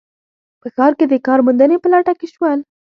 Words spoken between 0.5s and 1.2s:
په ښار کې د